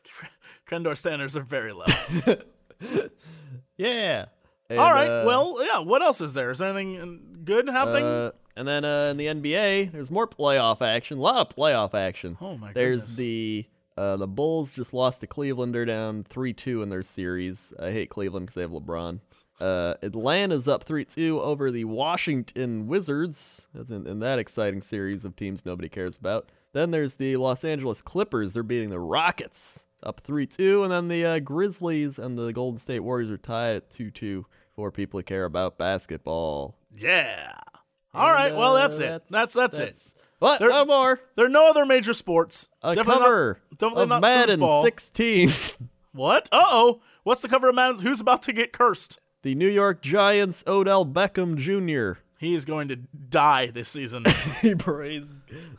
[0.69, 1.87] Crendor standards are very low.
[3.77, 4.27] Yeah.
[4.69, 5.09] And, All right.
[5.09, 5.79] uh, well, yeah.
[5.79, 6.51] What else is there?
[6.51, 8.05] Is there anything good happening?
[8.05, 11.19] Uh, and then uh, in the NBA, there's more playoff action.
[11.19, 12.37] A lot of playoff action.
[12.41, 12.75] Oh, my god.
[12.75, 13.17] There's goodness.
[13.17, 13.67] the
[13.97, 15.75] uh, the Bulls just lost to Cleveland.
[15.75, 17.73] They're down three two in their series.
[17.81, 19.21] I hate Cleveland because they have LeBron.
[19.61, 23.69] Uh, Atlanta's up three two over the Washington Wizards.
[23.75, 26.49] That's in, in that exciting series of teams nobody cares about.
[26.73, 28.53] Then there's the Los Angeles Clippers.
[28.55, 32.79] They're beating the Rockets up three two, and then the uh, Grizzlies and the Golden
[32.79, 34.47] State Warriors are tied at two two.
[34.77, 36.77] For people who care about basketball.
[36.97, 37.53] yeah.
[38.15, 38.55] All right.
[38.55, 39.23] Well, uh, that's it.
[39.29, 39.97] That's that's, it.
[40.39, 40.61] What?
[40.61, 41.19] There- no more.
[41.35, 42.69] There are no other major sports.
[42.85, 44.83] A Definitely not- cover definitely of not Madden foosball.
[44.85, 45.51] 16.
[46.13, 46.49] What?
[46.53, 47.01] Uh oh.
[47.25, 48.01] What's the cover of Madden?
[48.01, 49.21] Who's about to get cursed?
[49.43, 52.21] The New York Giants Odell Beckham Jr.
[52.39, 54.25] He is going to die this season.
[54.63, 55.33] he prays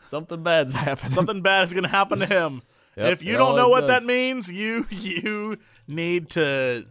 [0.06, 1.12] something bad's happening.
[1.12, 2.62] Something bad is going to happen to him.
[2.96, 6.86] Yep, if you don't know what that means, you you need to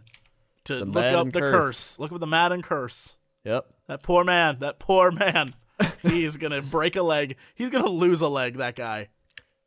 [0.64, 1.52] to The look Madden up the curse.
[1.52, 1.98] curse.
[1.98, 3.16] Look up the Madden curse.
[3.44, 3.66] Yep.
[3.86, 4.58] That poor man.
[4.60, 5.54] That poor man.
[6.02, 7.36] he is going to break a leg.
[7.54, 8.56] He's going to lose a leg.
[8.56, 9.08] That guy.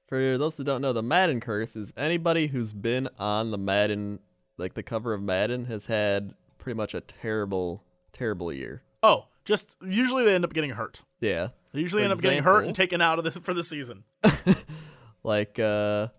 [0.08, 4.20] For those who don't know, the Madden curse is anybody who's been on the Madden,
[4.58, 8.82] like the cover of Madden, has had pretty much a terrible, terrible year.
[9.04, 11.02] Oh, just usually they end up getting hurt.
[11.20, 11.50] Yeah.
[11.74, 14.04] They usually For end up getting hurt and taken out of the for the season.
[15.26, 16.10] Like, uh,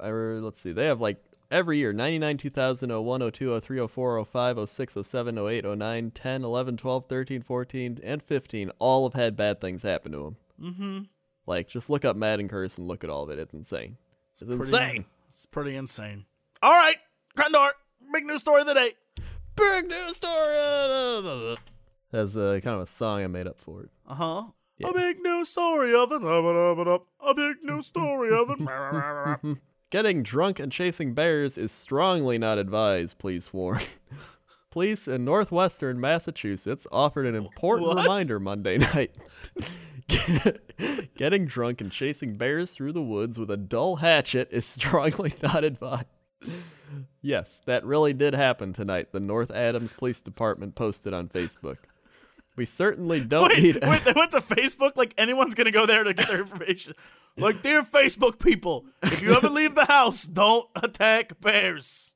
[0.00, 4.70] I let's see, they have like every year 99, 2000, 01, 02, 03, 04, 05,
[4.70, 9.60] 06, 07, 08, 09, 10, 11, 12, 13, 14, and 15 all have had bad
[9.60, 10.36] things happen to them.
[10.62, 10.98] Mm-hmm.
[11.46, 13.38] Like, just look up Madden Curse and look at all of it.
[13.38, 13.98] It's insane.
[14.32, 15.04] It's, Pretty- insane.
[15.28, 16.24] It's pretty insane.
[16.62, 16.96] All right,
[17.36, 17.70] Crendor,
[18.14, 18.92] big news story of the day.
[19.58, 21.56] Big news story.
[22.10, 23.90] That's uh, kind of a song I made up for it.
[24.06, 24.42] Uh huh.
[24.78, 24.88] Yeah.
[24.88, 26.16] A big news story of the
[27.20, 29.58] a big news story of the.
[29.90, 33.80] Getting drunk and chasing bears is strongly not advised, police warn.
[34.70, 38.02] Police in northwestern Massachusetts offered an important What?
[38.02, 39.16] reminder Monday night.
[41.16, 45.64] Getting drunk and chasing bears through the woods with a dull hatchet is strongly not
[45.64, 46.04] advised.
[47.20, 51.78] Yes, that really did happen tonight, the North Adams Police Department posted on Facebook.
[52.56, 54.92] We certainly don't wait, need wait, they went to Facebook.
[54.96, 56.94] Like anyone's gonna go there to get their information.
[57.36, 62.12] Like, dear Facebook people, if you ever leave the house, don't attack bears.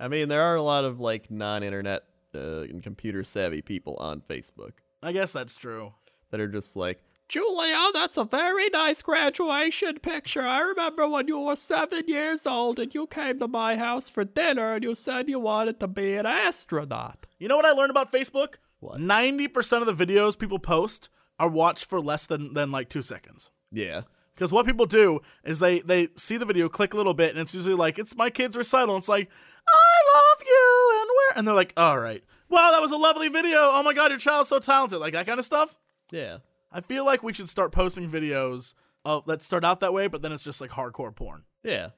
[0.00, 4.22] I mean, there are a lot of like non-internet uh, and computer savvy people on
[4.22, 5.92] Facebook I guess that's true.
[6.30, 10.42] that are just like, Julia, that's a very nice graduation picture.
[10.42, 14.24] I remember when you were seven years old and you came to my house for
[14.24, 17.26] dinner and you said you wanted to be an astronaut.
[17.38, 18.56] You know what I learned about Facebook?
[18.80, 19.00] What?
[19.00, 21.08] Ninety percent of the videos people post
[21.38, 23.50] are watched for less than than like two seconds.
[23.72, 24.02] Yeah.
[24.34, 27.38] Because what people do is they they see the video, click a little bit, and
[27.38, 28.94] it's usually like it's my kid's recital.
[28.94, 29.30] And it's like
[29.66, 33.28] I love you and where, and they're like, all right, wow, that was a lovely
[33.28, 33.58] video.
[33.72, 35.78] Oh my god, your child's so talented, like that kind of stuff.
[36.12, 36.38] Yeah.
[36.74, 40.20] I feel like we should start posting videos of, that start out that way, but
[40.22, 41.44] then it's just like hardcore porn.
[41.62, 41.90] Yeah.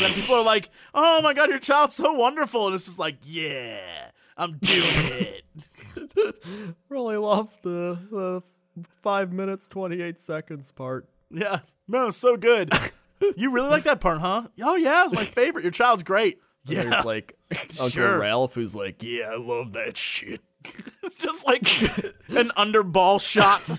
[0.00, 3.16] Then people are like, oh my god, your child's so wonderful, and it's just like,
[3.24, 5.44] yeah, I'm doing it.
[6.88, 8.42] Really love the, the
[9.02, 11.08] five minutes, 28 seconds part.
[11.30, 12.72] Yeah, no, so good.
[13.36, 14.48] You really like that part, huh?
[14.60, 15.62] Oh yeah, it's my favorite.
[15.62, 16.40] Your child's great.
[16.66, 17.38] And Yeah, There's like
[17.70, 18.18] Uncle Sure.
[18.18, 20.42] Ralph who's like, yeah, I love that shit.
[21.02, 21.62] It's just like
[22.36, 23.70] an underball shot.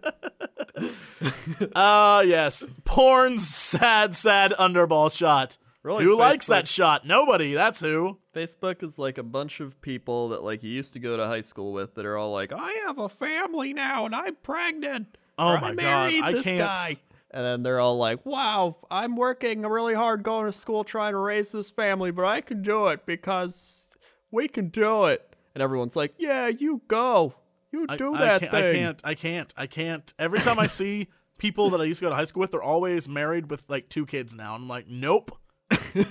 [1.74, 5.56] Ah, yes, porn's sad, sad underball shot.
[5.82, 7.06] Really, who likes that shot?
[7.06, 7.54] Nobody.
[7.54, 8.18] That's who.
[8.34, 11.40] Facebook is like a bunch of people that like you used to go to high
[11.40, 15.16] school with that are all like, I have a family now and I'm pregnant.
[15.38, 16.58] Oh or my I God, married I this can't.
[16.58, 16.96] guy.
[17.30, 21.18] And then they're all like, Wow, I'm working really hard going to school trying to
[21.18, 23.85] raise this family, but I can do it because
[24.30, 25.34] we can do it.
[25.54, 27.34] And everyone's like, yeah, you go.
[27.72, 28.64] You do I, that can't, thing.
[28.64, 29.00] I can't.
[29.04, 29.54] I can't.
[29.56, 30.14] I can't.
[30.18, 31.08] Every time I see
[31.38, 33.88] people that I used to go to high school with, they're always married with like
[33.88, 34.54] two kids now.
[34.54, 35.36] I'm like, nope.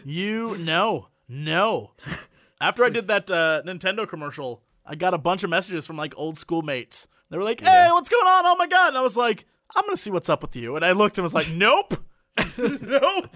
[0.04, 1.91] you no no.
[2.62, 6.13] After I did that uh, Nintendo commercial, I got a bunch of messages from like
[6.17, 7.08] old schoolmates.
[7.30, 8.45] They were like, "Hey, what's going on?
[8.45, 10.86] Oh my god!" And I was like, "I'm gonna see what's up with you." And
[10.86, 11.95] I looked and was like, "Nope,
[12.57, 13.35] nope."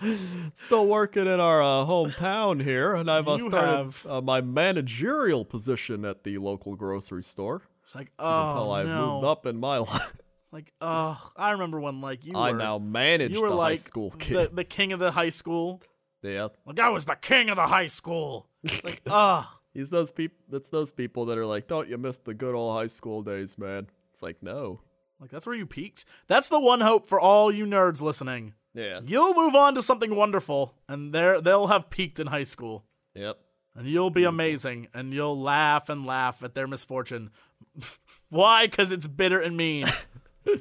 [0.56, 4.42] Still working in our uh, hometown here, and I've uh, You started have- uh, my
[4.42, 7.62] managerial position at the local grocery store.
[7.86, 8.32] It's like, Until
[8.70, 9.14] oh I've no.
[9.16, 12.58] moved up in my life, It's like, oh, I remember when like you I were
[12.58, 14.56] now manage you were the like high school the, kids.
[14.56, 15.82] the king of the high school.
[16.22, 18.48] yeah, Like I was the king of the high school.
[18.64, 19.60] It's like, ah.
[19.74, 20.38] he's those people.
[20.50, 23.58] That's those people that are like, "Don't you miss the good old high school days,
[23.58, 24.82] man?" It's like, no.
[25.20, 26.06] Like that's where you peaked.
[26.28, 28.54] That's the one hope for all you nerds listening.
[28.80, 29.00] Yeah.
[29.06, 33.38] You'll move on to something wonderful, and they they'll have peaked in high school, Yep.
[33.76, 37.32] and you'll be amazing, and you'll laugh and laugh at their misfortune.
[38.30, 38.68] Why?
[38.68, 39.86] Because it's bitter and mean,
[40.48, 40.52] uh,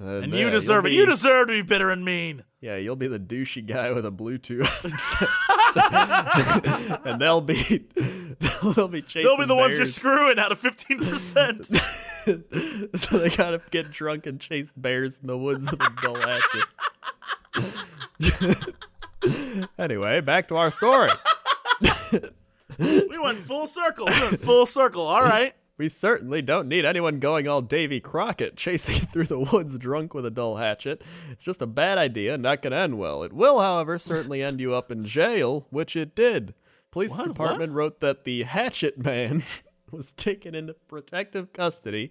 [0.00, 0.90] and yeah, you you'll deserve it.
[0.90, 2.44] be- You deserve to be bitter and mean.
[2.60, 4.66] Yeah, you'll be the douchey guy with a Bluetooth,
[7.04, 7.84] and they'll be
[8.74, 9.22] they'll, be chasing.
[9.28, 11.66] They'll be the ones you're screwing out of fifteen percent.
[11.66, 16.64] so they gotta get drunk and chase bears in the woods with a dull hatchet.
[19.78, 21.10] anyway, back to our story.
[22.78, 24.06] we went full circle.
[24.06, 25.02] We went full circle.
[25.02, 25.54] All right.
[25.76, 30.26] We certainly don't need anyone going all Davy Crockett chasing through the woods drunk with
[30.26, 31.02] a dull hatchet.
[31.30, 33.22] It's just a bad idea, not gonna end well.
[33.22, 36.54] It will, however, certainly end you up in jail, which it did.
[36.90, 37.28] Police What?
[37.28, 39.44] department wrote that the hatchet man
[39.92, 42.10] was taken into protective custody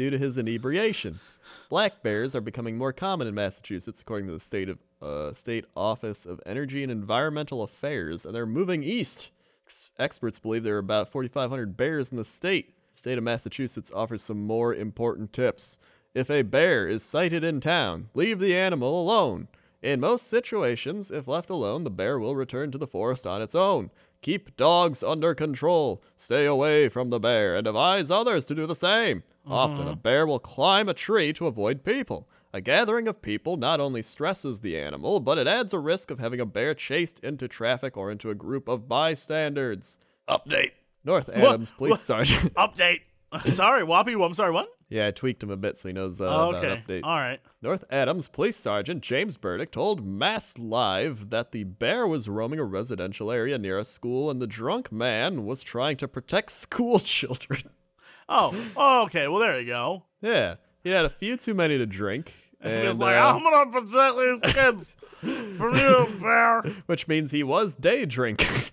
[0.00, 1.20] due to his inebriation.
[1.68, 5.66] Black bears are becoming more common in Massachusetts, according to the state of uh, state
[5.76, 9.28] office of energy and environmental affairs, and they're moving east.
[9.66, 12.72] Ex- Experts believe there are about 4,500 bears in the state.
[12.94, 15.78] The state of Massachusetts offers some more important tips.
[16.14, 19.48] If a bear is sighted in town, leave the animal alone.
[19.82, 23.54] In most situations, if left alone, the bear will return to the forest on its
[23.54, 23.90] own.
[24.22, 26.02] Keep dogs under control.
[26.16, 29.22] Stay away from the bear and advise others to do the same.
[29.46, 30.00] Often, a mm-hmm.
[30.00, 32.28] bear will climb a tree to avoid people.
[32.52, 36.18] A gathering of people not only stresses the animal, but it adds a risk of
[36.18, 39.96] having a bear chased into traffic or into a group of bystanders.
[40.28, 40.72] Update
[41.04, 42.00] North Adams Police what?
[42.00, 42.54] Sergeant.
[42.56, 43.00] Update.
[43.46, 44.14] sorry, Whoppy.
[44.14, 44.50] I'm sorry.
[44.50, 44.68] What?
[44.90, 47.00] Yeah, I tweaked him a bit so he knows uh, Oh, about updates.
[47.04, 47.40] All right.
[47.62, 52.64] North Adams Police Sergeant James Burdick told Mass Live that the bear was roaming a
[52.64, 57.62] residential area near a school and the drunk man was trying to protect school children.
[58.28, 58.52] Oh.
[58.76, 59.26] oh okay.
[59.28, 60.04] Well, there you go.
[60.20, 62.34] yeah, he had a few too many to drink.
[62.62, 66.60] He And, was like, uh, I'm gonna protect these kids from you, bear.
[66.84, 68.64] which means he was day drinking.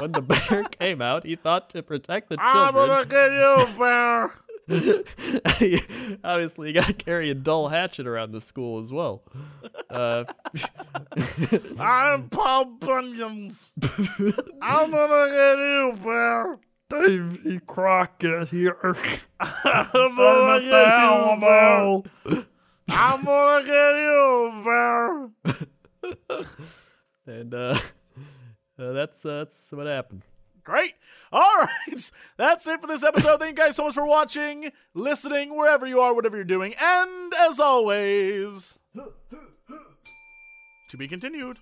[0.00, 2.56] when the bear came out, he thought to protect the children.
[2.56, 4.32] I'm gonna get you, bear.
[6.24, 9.22] Obviously, you gotta carry a dull hatchet around the school as well.
[9.88, 10.24] Uh,
[11.78, 13.56] I'm Paul Bunyan.
[14.60, 16.58] I'm gonna get you, bear.
[16.90, 18.94] Davy Crockett here.
[19.40, 22.02] I'm gonna get you, bear.
[22.90, 25.30] I'm gonna get you, bear.
[27.26, 27.78] and uh,
[28.78, 30.24] uh, that's uh, that's what happened.
[30.68, 30.96] Great.
[31.32, 32.10] All right.
[32.36, 33.40] That's it for this episode.
[33.40, 36.74] Thank you guys so much for watching, listening, wherever you are, whatever you're doing.
[36.78, 38.76] And as always,
[40.90, 41.58] to be continued.